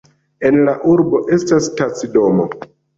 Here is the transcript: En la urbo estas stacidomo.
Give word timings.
En 0.49 0.57
la 0.69 0.73
urbo 0.95 1.23
estas 1.39 1.71
stacidomo. 1.71 2.53